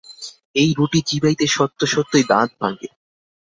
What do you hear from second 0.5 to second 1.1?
এই রুটি